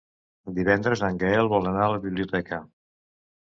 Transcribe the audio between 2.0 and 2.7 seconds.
biblioteca.